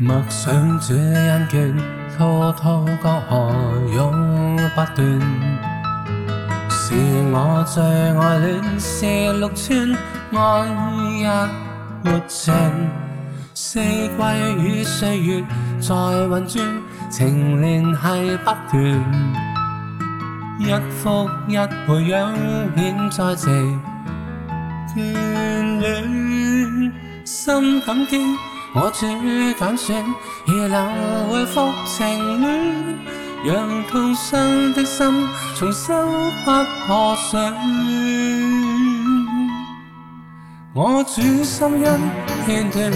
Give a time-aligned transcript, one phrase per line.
[0.00, 1.74] 默想这恩眷，
[2.16, 3.52] 滔滔江河
[3.92, 4.96] 永不断。
[6.70, 6.94] 是
[7.32, 9.06] 我最爱恋是
[9.40, 9.96] 六村，
[10.32, 10.68] 爱
[11.08, 12.54] 逸恬静。
[13.54, 14.18] 四季
[14.62, 15.40] 与岁月
[15.80, 19.30] 在运转，情连系不断。
[20.60, 22.34] 一福一培养，
[22.76, 23.48] 显在直
[24.94, 26.92] 眷恋，
[27.24, 28.38] 心感激。
[28.74, 29.06] 我主
[29.58, 30.04] 敢选，
[30.44, 32.98] 以冷回复情恋，
[33.42, 35.06] 让痛心的心
[35.56, 35.94] 重修
[36.44, 36.50] 不
[36.86, 37.40] 破碎。
[40.74, 41.84] 我主心一
[42.46, 42.92] 片段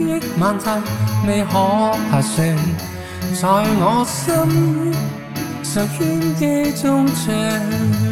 [0.00, 0.80] 亿万债
[1.24, 2.48] 未可还算，
[3.40, 3.48] 在
[3.80, 4.92] 我心
[5.62, 8.09] 上冤记中唱。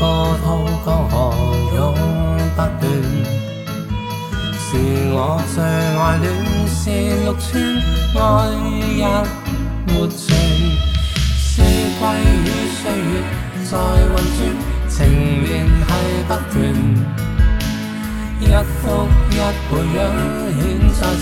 [0.00, 0.06] 歌
[0.42, 1.34] 滔江河
[1.74, 1.98] 永不
[2.56, 2.70] 断，
[4.54, 4.66] 是
[5.12, 5.18] 我
[5.54, 6.24] 最爱恋
[6.66, 6.80] 是
[7.26, 7.60] 六寸
[8.16, 8.20] 爱
[8.96, 9.04] 也
[9.88, 10.24] 没醉，
[11.42, 12.02] 四季
[12.40, 12.42] 与
[12.80, 13.14] 岁月
[13.62, 13.68] 在
[14.08, 14.40] 运转，
[14.88, 14.96] 情
[15.42, 15.48] 缘
[15.84, 15.88] 系
[16.26, 16.56] 不断，
[18.40, 18.42] 一
[18.80, 18.82] 复
[19.36, 19.92] 一倍一
[20.50, 20.56] 牵
[20.94, 21.20] 三世。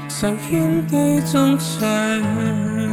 [0.08, 2.85] 上牵记中碎。